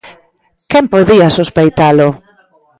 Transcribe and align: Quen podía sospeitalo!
Quen 0.71 0.85
podía 0.93 1.33
sospeitalo! 1.37 2.07